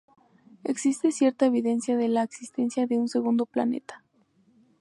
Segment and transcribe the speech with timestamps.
[0.63, 4.01] Existe cierta evidencia de la existencia de un segundo planeta.